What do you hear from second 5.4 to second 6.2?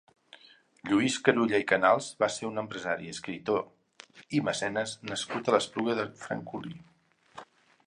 a l'Espluga de